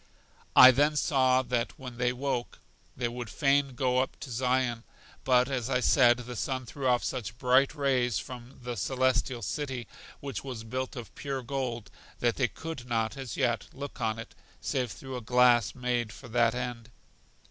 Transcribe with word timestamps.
I 0.55 0.71
then 0.71 0.95
saw 0.95 1.43
that 1.43 1.77
when 1.77 1.97
they 1.99 2.11
woke, 2.11 2.57
they 2.97 3.07
would 3.07 3.29
fain 3.29 3.75
go 3.75 3.99
up 3.99 4.19
to 4.21 4.31
Zion; 4.31 4.83
but 5.23 5.47
as 5.47 5.69
I 5.69 5.79
said, 5.79 6.17
the 6.17 6.35
sun 6.35 6.65
threw 6.65 6.87
off 6.87 7.03
such 7.03 7.37
bright 7.37 7.75
rays 7.75 8.17
from 8.17 8.61
The 8.63 8.75
Celestial 8.75 9.43
City, 9.43 9.87
which 10.19 10.43
was 10.43 10.63
built 10.63 10.95
of 10.95 11.13
pure 11.13 11.43
gold, 11.43 11.91
that 12.17 12.37
they 12.37 12.47
could 12.47 12.87
not, 12.89 13.15
as 13.15 13.37
yet, 13.37 13.67
look 13.73 14.01
on 14.01 14.17
it, 14.17 14.33
save 14.59 14.89
through 14.91 15.17
a 15.17 15.21
glass 15.21 15.75
made 15.75 16.11
for 16.11 16.27
that 16.29 16.55
end. 16.55 16.89